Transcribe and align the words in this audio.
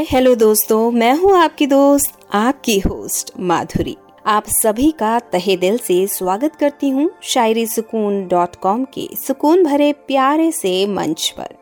हाय, 0.00 0.06
hello 0.10 0.34
दोस्तों, 0.34 0.90
मैं 0.90 1.12
हूँ 1.14 1.32
आपकी 1.36 1.66
दोस्त, 1.66 2.12
आपकी 2.34 2.78
होस्ट 2.80 3.32
माधुरी। 3.40 3.96
आप 4.26 4.44
सभी 4.48 4.90
का 4.90 5.18
तहे 5.32 5.56
दिल 5.56 5.76
से 5.78 6.06
स्वागत 6.06 6.54
करती 6.56 6.88
हूँ 6.88 7.08
शायरी 7.22 7.66
सुकून 7.66 8.26
डॉट 8.28 8.56
कॉम 8.56 8.84
के 8.84 9.06
सुकून 9.16 9.64
भरे 9.64 9.92
प्यारे 9.92 10.50
से 10.52 10.86
मंच 10.86 11.28
पर। 11.38 11.54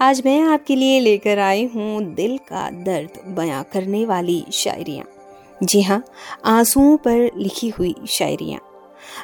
आज 0.00 0.22
मैं 0.24 0.40
आपके 0.42 0.76
लिए 0.76 1.00
लेकर 1.00 1.38
आई 1.38 1.64
हूँ 1.66 2.02
दिल 2.14 2.36
का 2.48 2.68
दर्द 2.70 3.18
बयां 3.36 3.62
करने 3.72 4.04
वाली 4.06 4.44
शायरियाँ। 4.52 5.06
जी 5.62 5.82
हाँ 5.82 6.02
आंसुओं 6.44 6.96
पर 6.96 7.30
लिखी 7.36 7.68
हुई 7.68 7.94
शायरियाँ। 8.08 8.60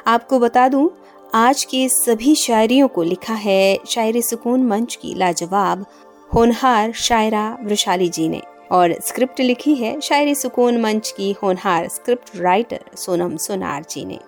आपको 0.07 0.39
बता 0.39 0.67
दूँ, 0.67 0.89
आज 1.35 1.63
के 1.63 1.87
सभी 1.89 2.35
शायरियों 2.35 2.87
को 2.87 3.03
लिखा 3.03 3.33
है 3.33 3.79
शायरी 3.87 4.21
सुकून 4.21 4.63
मंच 4.63 4.95
की 4.95 5.13
लाजवाब 5.13 5.85
होनहार 6.31 6.91
शायरा 6.91 7.47
वृशाली 7.61 8.07
जी 8.09 8.27
ने। 8.29 8.41
और 8.71 8.93
स्क्रिप्ट 9.01 9.39
लिखी 9.39 9.73
है 9.75 9.99
शायरी 10.01 10.33
सुकून 10.35 10.79
मंच 10.81 11.09
की 11.17 11.31
होनहार 11.33 11.87
स्क्रिप्ट 11.87 12.35
राइटर 12.35 12.83
सोनम 12.95 13.35
सोनार 13.37 13.85
जी 13.89 14.03
ने। 14.05 14.19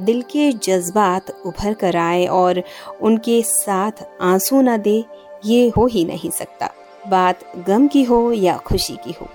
दिल 0.00 0.22
के 0.22 0.50
जज्बात 0.54 1.30
उभर 1.46 1.74
कर 1.74 1.96
आए 1.96 2.24
और 2.26 2.62
उनके 3.00 3.40
साथ 3.42 4.04
आँसू 4.22 4.60
न 4.62 4.76
दे, 4.76 5.04
ये 5.44 5.68
हो 5.68 5.86
ही 5.86 6.04
नहीं 6.04 6.30
सकता। 6.30 6.70
बात 7.08 7.44
गम 7.66 7.86
की 7.88 8.02
हो 8.02 8.20
या 8.32 8.56
खुशी 8.58 8.96
की 8.96 9.12
हो, 9.12 9.28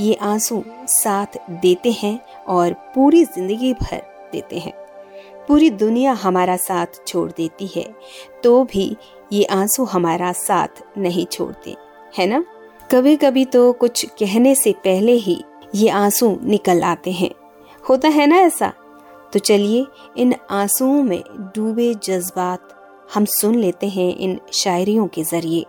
ये 0.00 0.14
आँसू 0.22 0.62
साथ 0.88 1.38
देते 1.52 1.90
हैं 1.92 2.18
और 2.48 2.72
पूरी 2.94 3.24
ज़िंदगी 3.24 3.72
भर 3.74 4.02
देते 4.32 4.58
हैं। 4.58 4.72
पूरी 5.48 5.70
दुनिया 5.70 6.12
हमारा 6.12 6.56
साथ 6.56 6.86
छोड़ 7.06 7.30
देती 7.30 7.66
है 7.66 7.94
तो 8.44 8.62
भी 8.64 8.96
ये 9.32 9.44
आँसू 9.44 9.84
हमारा 9.84 10.32
साथ 10.32 10.82
नहीं 10.98 11.26
छोड़ते, 11.26 11.76
है 12.18 12.26
ना? 12.26 12.44
कभी 12.92 13.16
कभी 13.16 13.44
तो 13.44 13.72
कुछ 13.72 14.04
कहने 14.18 14.54
से 14.54 14.72
पहले 14.72 15.12
ही 15.12 15.42
ये 15.74 15.88
आँसू 15.88 16.38
निकल 16.42 16.82
आते 16.82 17.12
हैं। 17.12 17.30
होता 17.88 18.08
है 18.08 18.26
ना 18.26 18.36
ऐसा? 18.36 18.72
तो 19.32 19.38
चलिए 19.38 19.86
इन 20.16 20.34
आंसुओं 20.50 21.02
में 21.02 21.22
डूबे 21.54 21.94
जज्बात 21.94 22.68
हम 23.14 23.24
सुन 23.24 23.54
लेते 23.54 23.88
हैं 23.88 24.16
इन 24.16 24.38
शायरियों 24.52 25.06
के 25.06 25.24
ज़रिए। 25.24 25.64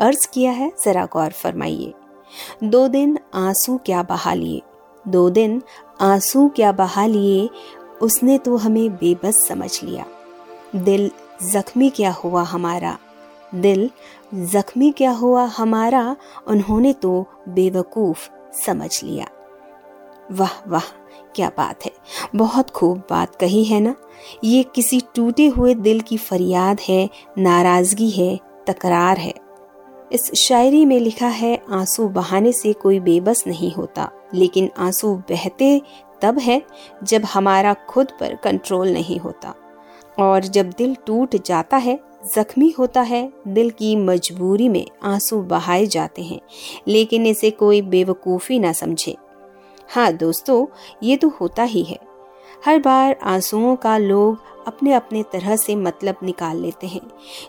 अर्ज़ 0.00 0.26
किया 0.34 0.52
है, 0.52 0.72
जरा 0.84 1.04
गौर 1.12 1.30
फरमाइए। 1.32 1.92
दो 2.64 2.86
दिन 2.88 3.18
आँसू 3.34 3.76
क्या 3.86 4.02
बहा 4.02 4.34
लिए? 4.34 4.62
दो 5.08 5.28
दिन 5.30 5.62
आँसू 6.00 6.48
क्या 6.48 6.72
बहा 6.72 7.06
लिए? 7.06 7.48
उसने 8.02 8.38
तो 8.38 8.56
हमें 8.56 8.90
बेबस 8.90 9.48
समझ 9.48 9.82
लिया। 9.82 10.04
दिल 10.76 11.10
जख्मी 11.52 11.90
क्या 11.90 12.12
हुआ 12.12 12.42
हमारा? 12.42 12.98
दिल 13.54 13.90
जख्मी 14.34 14.90
क्या 14.90 15.10
हुआ 15.10 15.44
हमारा? 15.44 16.16
उन्होंने 16.46 16.92
तो 16.92 17.26
बेवकूफ़ 17.48 18.30
समझ 18.66 19.02
लिया। 19.02 19.28
वाह 20.32 20.70
वाह, 20.70 20.82
क्या 21.34 21.48
बात 21.48 21.84
है। 21.84 21.92
बहुत 22.34 22.70
खूब 22.70 22.98
बात 23.10 23.36
कही 23.36 23.64
है 23.64 23.80
ना? 23.80 23.94
ये 24.44 24.62
किसी 24.62 25.00
टूटे 25.14 25.46
हुए 25.46 25.74
दिल 25.74 26.00
की 26.00 26.16
फरियाद 26.16 26.78
है, 26.88 27.10
नाराज़गी 27.38 28.10
है, 28.10 28.40
तकरार 28.66 29.18
है। 29.18 29.34
इस 30.12 30.34
शायरी 30.34 30.84
में 30.84 31.00
लिखा 31.00 31.28
है, 31.28 31.62
आँसू 31.70 32.08
बहाने 32.08 32.52
से 32.52 32.72
कोई 32.72 33.00
बेबस 33.00 33.44
नहीं 33.46 33.72
होता, 33.72 34.10
लेकिन 34.34 34.70
आँसू 34.78 35.14
बहते 35.14 35.82
तब 36.22 36.38
है 36.38 36.62
जब 37.02 37.24
हमारा 37.24 37.74
खुद 37.74 38.08
पर 38.20 38.34
कंट्रोल 38.34 38.88
नहीं 38.88 39.18
होता। 39.18 39.54
और 40.18 40.40
जब 40.40 40.70
दिल 40.70 40.96
टूट 41.06 41.36
जाता 41.46 41.76
है, 41.76 42.00
जख्मी 42.34 42.74
होता 42.78 43.00
है, 43.00 43.32
दिल 43.48 43.70
की 43.70 43.96
मजबूरी 43.96 44.68
में 44.68 44.86
आँसू 45.02 45.42
बहाए 45.42 45.86
जाते 45.86 46.22
हैं, 46.22 46.40
लेकिन 46.88 47.26
इसे 47.26 47.50
कोई 47.50 47.82
बेवकूफ़ी 47.82 48.58
ना 48.58 48.72
समझे। 48.72 49.16
हाँ 49.94 50.12
दोस्तों, 50.12 50.66
ये 51.02 51.16
तो 51.16 51.28
होता 51.28 51.62
ही 51.62 51.82
है। 51.82 51.98
हर 52.66 52.78
बार 52.78 53.16
आंसुओं 53.22 53.76
का 53.76 53.98
लोग 53.98 54.38
अपने 54.66 54.92
अपने 54.92 55.22
तरह 55.22 55.56
से 55.56 55.76
मतलब 55.76 56.16
निकाल 56.22 56.56
लेते 56.56 56.86
हैं। 56.86 57.00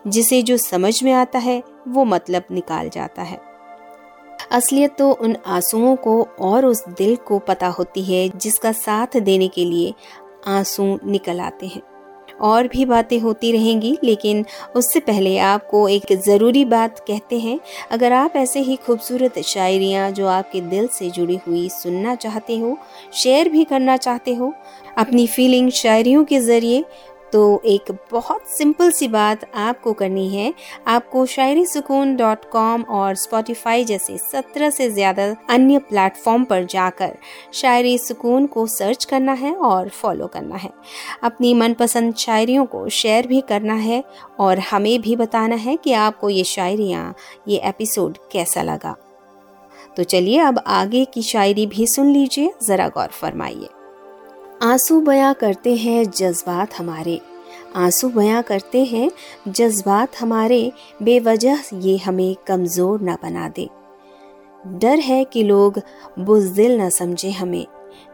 जिसे 0.08 0.42
जो 0.42 0.58
समझ 0.58 1.04
में 1.04 1.14
आता 1.14 1.40
है, 1.40 1.64
वो 1.88 2.06
मतलब 2.06 2.44
निकाल 2.52 2.90
जाता 2.90 3.22
है। 3.22 3.47
असलियत 4.52 4.96
तो 4.98 5.12
उन 5.12 5.36
आंसुओं 5.46 5.96
को 5.96 6.22
और 6.40 6.66
उस 6.66 6.84
दिल 6.88 7.16
को 7.16 7.40
पता 7.40 7.68
होती 7.68 8.04
है 8.04 8.30
जिसका 8.30 8.72
साथ 8.72 9.18
देने 9.18 9.48
के 9.48 9.66
लिए 9.66 9.94
आँसू 10.48 11.00
निकल 11.06 11.40
आते 11.40 11.68
हैं। 11.68 11.82
और 12.42 12.68
भी 12.68 12.86
बातें 12.86 13.20
होती 13.20 13.52
रहेंगी, 13.52 13.98
लेकिन 14.04 14.46
उससे 14.76 15.00
पहले 15.00 15.38
आपको 15.38 15.88
एक 15.90 16.14
ज़रूरी 16.14 16.66
बात 16.66 17.00
कहते 17.00 17.40
हैं। 17.40 17.60
अगर 17.92 18.12
आप 18.12 18.36
ऐसे 18.36 18.60
ही 18.60 18.76
खूबसूरत 18.76 19.40
शायरियाँ 19.40 20.12
जो 20.12 20.28
आपके 20.28 20.62
दिल 20.62 20.88
से 20.88 21.10
जुड़ी 21.10 21.40
हुई 21.48 21.70
सुनना 21.70 22.16
चाहते 22.16 22.58
हो, 22.60 22.78
शेयर 23.14 23.50
भी 23.50 23.64
करना 23.64 23.98
चाहते 23.98 24.34
हो, 24.34 24.54
अपनी 24.98 25.28
फीलिंग 25.28 25.72
शायरियों 25.72 26.24
के 26.26 26.40
ज़रिए 26.40 26.86
तो 27.34 27.62
एक 27.66 27.92
बहुत 28.12 28.48
सिंपल 28.50 28.92
सी 28.92 29.08
बात 29.08 29.44
आपको 29.56 29.94
करनी 29.94 30.28
है। 30.30 30.54
आपको 30.88 31.26
शायरी 31.26 31.66
सुकून 31.66 32.16
डॉट 32.16 32.46
कॉम 32.46 32.82
और 32.84 33.16
स्पॉटिफाई 33.16 33.84
जैसे 33.86 34.18
सत्रह 34.18 34.70
से 34.70 34.90
ज़्यादा 34.90 35.26
अन्य 35.50 35.80
प्लेटफॉर्म 35.80 36.44
पर 36.44 36.66
जाकर 36.66 37.16
शायरी 37.54 37.98
सुकून 37.98 38.46
को 38.48 38.66
सर्च 38.68 39.06
करना 39.06 39.34
है 39.34 39.54
और 39.54 39.90
फॉलो 39.92 40.28
करना 40.28 40.56
है। 40.56 40.70
अपनी 41.24 41.54
मनपसंद 41.54 42.16
शायरियों 42.16 42.66
को 42.66 42.88
शेयर 42.92 43.28
भी 43.28 43.42
करना 43.42 43.76
है 43.76 44.04
और 44.40 44.60
हमें 44.62 45.00
भी 45.02 45.16
बताना 45.16 45.56
है 45.56 45.76
कि 45.76 45.94
आपको 45.96 46.30
ये 46.30 46.44
शायरियाँ, 46.46 47.14
ये 47.48 47.58
एपिसोड 47.60 48.18
कैसा 48.32 48.62
लगा। 48.62 48.96
तो 49.98 50.04
चलिए 50.04 50.40
अब 50.40 50.64
आगे 50.68 51.06
की 51.06 51.22
शायरी 51.24 51.66
भी 51.68 51.88
सुन 51.88 52.12
लीजिए, 52.12 52.54
ज़रा 52.64 52.88
गौर 52.88 53.08
फरमाइए। 53.12 53.70
आँसू 54.62 55.02
बयां 55.02 55.34
करते 55.34 55.76
हैं 55.76 56.12
जज्बात 56.12 56.74
हमारे। 56.74 57.22
आँसू 57.76 58.10
बयां 58.10 58.44
करते 58.44 58.84
हैं, 58.84 59.12
जज्बात 59.48 60.16
हमारे, 60.20 60.72
बेवजह 61.04 61.58
ये 61.74 61.98
हमें 61.98 62.36
कमज़ोर 62.48 63.02
ना 63.02 63.18
बना 63.24 63.50
दे। 63.50 63.70
डर 64.68 65.00
है 65.00 65.24
कि 65.26 65.44
लोग 65.44 65.82
बुजदिल 66.20 66.78
ना 66.78 66.90
समझे 66.90 67.32
हमें। 67.32 67.66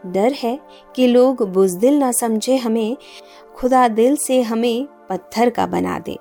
डर 0.06 0.32
है 0.32 0.60
कि 0.96 1.06
लोग 1.06 1.42
बुजदिल 1.52 1.94
ना 1.94 2.12
समझे 2.12 2.56
हमें, 2.56 2.96
खुदा 3.54 3.88
दिल 3.88 4.16
से 4.16 4.42
हमें 4.42 4.88
पत्थर 5.08 5.50
का 5.50 5.66
बना 5.66 5.98
दे। 5.98 6.18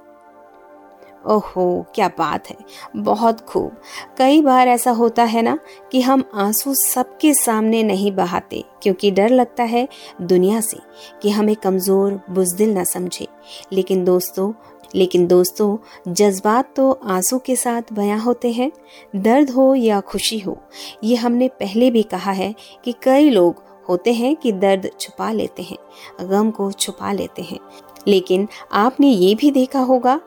ओहो, 1.26 1.86
क्या 1.96 2.08
बात 2.08 2.50
है। 2.50 2.56
बहुत 2.98 3.40
खूब। 3.42 3.72
कई 4.18 4.42
बार 4.42 4.68
ऐसा 4.68 4.92
होता 4.92 5.24
है 5.24 5.42
ना 5.42 5.58
कि 5.92 6.02
हम 6.02 6.24
आँसू 6.36 6.74
सबके 6.74 7.34
सामने 7.34 7.84
नहीं 7.84 8.12
बहाते, 8.12 8.64
क्योंकि 8.84 9.12
डर 9.12 9.30
लगता 9.30 9.64
है 9.64 9.88
दुनिया 10.22 10.62
से 10.62 10.78
कि 11.22 11.30
हमें 11.30 11.56
कमज़ोर, 11.56 12.20
बुजदिल 12.30 12.74
ना 12.74 12.84
समझे। 12.84 13.28
लेकिन 13.74 14.04
दोस्तों 14.06 14.52
लेकिन 14.96 15.26
दोस्तों, 15.28 15.78
जज्बात 16.14 16.74
तो 16.76 16.92
आँसू 17.04 17.38
के 17.40 17.56
साथ 17.56 17.94
बयां 17.94 18.20
होते 18.20 18.52
हैं। 18.52 18.72
दर्द 19.16 19.50
हो 19.50 19.74
या 19.76 20.00
खुशी 20.02 20.38
हो, 20.40 20.58
ये 21.04 21.16
हमने 21.16 21.48
पहले 21.50 21.90
भी 21.92 22.04
कहा 22.04 22.32
है 22.32 22.54
कि 22.84 22.94
कई 23.04 23.30
लोग 23.30 23.64
होते 23.90 24.14
हैं 24.14 24.36
कि 24.36 24.52
दर्द 24.52 24.90
छुपा 25.00 25.32
लेते 25.32 25.64
हैं, 25.64 25.78
गम 26.30 26.52
को 26.52 26.72
छुपा 26.72 27.12
लेते 27.12 27.42
हैं। 27.42 27.60
लेकिन 28.08 28.48
आपने 28.74 29.08
ये 29.08 29.34
भी 29.36 29.52
देखा 29.52 29.80
होगा 29.80 30.20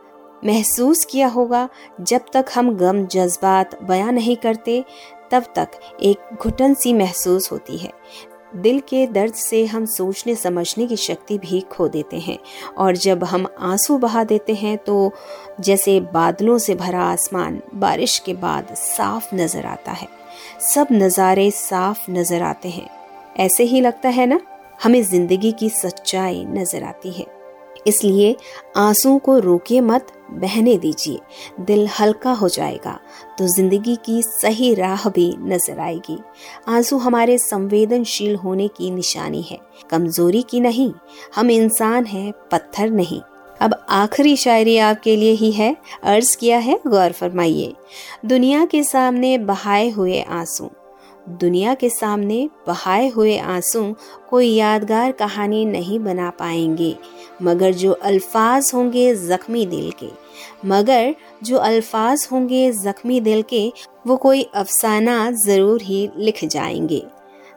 महसूस 0.45 1.05
किया 1.05 1.29
होगा, 1.29 1.69
जब 2.01 2.25
तक 2.33 2.47
हम 2.55 2.75
गम, 2.77 3.05
जज्बात 3.07 3.83
बयां 3.83 4.13
नहीं 4.13 4.37
करते, 4.37 4.85
तब 5.31 5.45
तक 5.57 5.71
एक 6.03 6.37
घुटन 6.37 6.75
सी 6.75 6.93
महसूस 6.93 7.51
होती 7.53 7.77
है। 7.77 7.93
दिल 8.57 8.79
के 8.81 9.07
दर्द 9.07 9.35
से 9.35 9.65
हम 9.67 9.85
सोचने, 9.85 10.35
समझने 10.35 10.87
की 10.87 10.97
शक्ति 10.97 11.39
भी 11.39 11.61
खो 11.73 11.89
देते 11.89 12.19
हैं। 12.19 12.39
और 12.79 12.97
जब 12.97 13.25
हम 13.25 13.47
आँसू 13.61 13.97
बहा 13.99 14.25
देते 14.25 14.55
हैं 14.55 14.77
तो 14.79 15.13
जैसे 15.61 15.99
बादलों 16.15 16.59
से 16.59 16.75
भरा 16.75 17.03
आसमान, 17.03 17.60
बारिश 17.75 18.19
के 18.19 18.34
बाद 18.34 18.75
साफ़ 18.75 19.34
नज़र 19.34 19.66
आता 19.66 19.93
है। 19.93 20.09
सब 20.60 20.89
नज़ारे 20.93 21.51
साफ़ 21.51 22.10
नज़र 22.10 22.43
आते 22.43 22.69
हैं। 22.69 22.89
ऐसे 23.37 23.65
ही 23.65 23.81
लगता 23.81 24.09
है 24.09 24.27
ना? 24.27 24.41
हमें 24.83 25.03
ज़िंदगी 25.03 25.53
की 25.53 25.71
सच्चाई 25.71 26.45
नज़र 26.45 26.84
आती 26.84 27.10
है। 27.10 27.27
इसलिए 27.87 28.34
आँसू 28.77 29.16
को 29.19 29.39
रोके 29.39 29.81
मत 29.81 30.13
बहने 30.31 30.77
दीजिए, 30.78 31.21
दिल 31.61 31.87
हल्का 31.91 32.33
हो 32.33 32.49
जाएगा 32.49 32.99
तो 33.39 33.47
ज़िंदगी 33.47 33.97
की 33.97 34.21
सही 34.23 34.73
राह 34.75 35.09
भी 35.09 35.34
नज़र 35.41 35.78
आएगी। 35.78 36.19
आँसू 36.69 36.99
हमारे 36.99 37.39
संवेदनशील 37.39 38.37
होने 38.37 38.69
की 38.69 38.91
निशानी 38.91 39.43
है। 39.43 39.59
कमज़ोरी 39.91 40.43
की 40.43 40.61
नहीं, 40.61 40.93
हम 41.37 41.51
इंसान 41.51 42.07
हैं, 42.07 42.33
पत्थर 42.53 42.91
नहीं। 42.91 43.21
अब 43.61 43.75
आखिरी 43.91 44.37
शायरी 44.37 44.77
आपके 44.78 45.17
लिए 45.17 45.33
ही 45.33 45.51
है, 45.53 45.77
अर्ज़ 46.05 46.37
किया 46.37 46.59
है, 46.59 46.79
गौर 46.87 47.13
फरमाइए। 47.13 47.75
दुनिया 48.25 48.65
के 48.65 48.83
सामने 48.84 49.37
बहाए 49.39 49.89
हुए 49.91 50.21
आँसू। 50.22 50.71
दुनिया 51.28 51.75
के 51.75 51.91
सामने 51.91 52.49
बहाए 52.67 53.09
हुए 53.09 53.39
आँसू 53.39 53.97
कोई 54.31 54.49
यादगार 54.49 55.13
कहानी 55.13 55.65
नहीं 55.65 55.99
बना 56.01 56.31
पाएँगे। 56.31 56.97
मगर 57.43 57.73
जो 57.73 57.93
अल्फाज 57.93 58.71
होंगे 58.75 59.15
जख्मी 59.15 59.67
दिल 59.67 59.93
के। 60.03 60.11
मगर 60.67 61.15
जो 61.43 61.57
अल्फाज 61.57 62.28
होंगे 62.33 62.73
जख्मी 62.73 63.21
दिल 63.21 63.43
के, 63.43 63.73
वो 64.07 64.17
कोई 64.17 64.43
अफसाना 64.55 65.31
ज़रूर 65.31 65.83
ही 65.83 66.11
लिख 66.17 66.45
जाएँगे। 66.45 67.03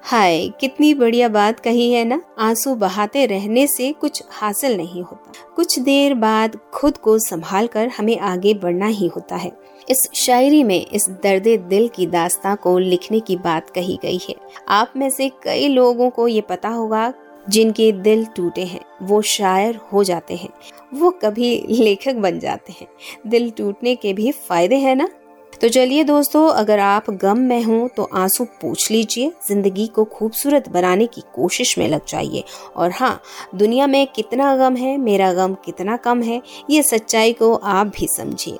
हाय, 0.04 0.48
कितनी 0.48 0.94
बढ़िया 0.94 1.30
बात 1.30 1.60
कही 1.60 1.92
है 1.92 2.06
ना? 2.06 2.22
आँसू 2.40 2.75
बहाते 2.75 3.25
रहने 3.25 3.68
से 3.68 3.92
कुछ 3.92 4.24
हासिल 4.30 4.78
नहीं 4.78 5.04
होता। 5.04 5.31
कुछ 5.56 5.80
देर 5.80 6.13
बाद 6.13 6.57
खुद 6.74 6.98
को 6.98 7.19
संभाल 7.19 7.68
कर 7.68 7.88
हमें 7.88 8.19
आगे 8.19 8.54
बढ़ना 8.54 8.88
ही 8.88 9.07
होता 9.07 9.36
है। 9.36 9.51
इस 9.90 10.10
शायरी 10.13 10.63
में 10.63 10.86
इस 10.86 11.10
दर्द 11.10 11.48
दिल 11.69 11.88
की 11.88 12.06
दास्तां 12.06 12.56
को 12.56 12.78
लिखने 12.80 13.19
की 13.19 13.36
बात 13.36 13.69
कही 13.69 14.00
गई 14.01 14.19
है। 14.30 14.36
आप 14.68 14.94
में 14.96 15.10
से 15.10 15.30
कई 15.44 15.68
लोगों 15.68 16.10
को 16.10 16.28
ये 16.28 16.42
पता 16.42 16.69
होगा, 16.69 17.13
जिनके 17.50 17.92
दिल 17.92 18.25
टूटे 18.25 18.63
हैं, 18.63 18.81
वो 19.01 19.22
शायर 19.22 19.80
हो 19.94 20.04
जाते 20.04 20.36
हैं, 20.36 20.50
वो 20.94 21.10
कभी 21.10 21.66
लेखक 21.69 22.13
बन 22.13 22.40
जाते 22.40 22.74
हैं। 22.74 22.88
दिल 23.28 23.50
टूटने 23.50 23.96
के 23.96 24.13
भी 24.13 24.31
फ़ायदे 24.31 24.75
हैं 24.75 24.96
ना? 24.96 25.10
तो 25.54 25.69
चलिए 25.69 26.04
दोस्तों, 26.04 26.48
अगर 26.50 26.80
आप 26.80 27.10
गम 27.10 27.38
में 27.38 27.63
हों 27.63 27.88
तो 27.88 28.10
आँसू 28.13 28.44
पूछ 28.62 28.92
लीजिए। 28.92 29.31
ज़िंदगी 29.48 29.88
को 29.88 30.06
खूबसूरत 30.06 30.69
बनाने 30.69 31.06
की 31.06 31.22
कोशिश 31.36 31.78
में 31.78 31.88
लग 31.88 32.06
जाइए। 32.07 32.44
और 32.75 32.92
हाँ 32.92 33.22
दुनिया 33.56 33.88
में 33.88 34.07
कितना 34.07 34.56
गम 34.57 34.75
है, 34.75 34.98
मेरा 34.98 35.34
गम 35.34 35.54
कितना 35.66 35.98
कम 35.98 36.22
है, 36.22 36.42
ये 36.69 36.84
सच्चाई 36.84 37.34
को 37.34 37.54
आप 37.56 37.88
भी 37.88 38.07
समझिए। 38.07 38.57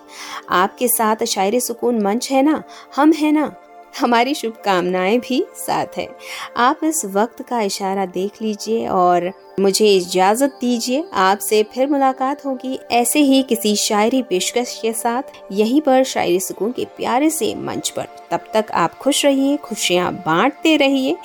आपके 0.50 0.88
साथ 0.88 1.24
शायरी 1.26 1.60
सुकून 1.60 2.02
मंच 2.02 2.32
है 2.32 2.44
ना? 2.44 2.64
हम 2.96 3.14
है 3.14 3.32
ना? 3.32 3.52
हमारी 4.00 4.34
शुभकामनाएँ 4.34 5.20
भी 5.20 5.46
साथ 5.56 5.86
है। 5.98 6.10
आप 6.58 6.80
इस 6.84 7.06
वक्त 7.06 7.42
का 7.42 7.62
इशारा 7.62 8.06
देख 8.06 8.42
लीजिए 8.42 8.88
और 8.88 9.32
मुझे 9.60 9.88
इजाज़त 9.88 10.58
दीजिए। 10.62 11.04
आपसे 11.14 11.64
फिर 11.64 11.88
मुलाकात 11.88 12.46
होगी 12.46 12.80
ऐसे 12.92 13.20
ही 13.20 13.44
किसी 13.44 13.76
शायरी 13.76 14.22
पेशकश 14.22 14.80
के 14.82 14.94
साथ। 14.94 15.24
यहीं 15.52 15.82
पर 15.82 16.04
शायरी 16.04 16.40
सुकून 16.40 16.72
के 16.72 16.86
प्यारे 16.86 17.30
से 17.30 17.56
मंच 17.56 17.90
पर। 17.90 18.08
तब 18.32 18.40
तक 18.54 18.66
आप 18.74 18.98
खुश 18.98 19.26
रहिए, 19.26 19.58
खुशियाँ 19.58 20.14
बांटते 20.14 20.78
रहिए। 20.78 21.18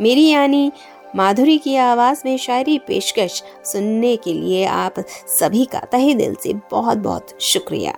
मेरी 0.00 0.28
यानी 0.28 0.72
माधुरी 1.16 1.58
की 1.58 1.76
आवाज़ 1.76 2.22
में 2.24 2.36
शायरी 2.36 2.78
पेशकश 2.78 3.42
सुनने 3.64 4.16
के 4.16 4.32
लिए 4.32 4.64
आप 4.64 4.94
सभी 5.28 5.64
का 5.64 5.78
तहे 5.78 6.14
दिल 6.14 6.34
से 6.34 6.54
बहुत 6.70 6.98
बहुत 6.98 7.28
शुक्रिया। 7.40 7.94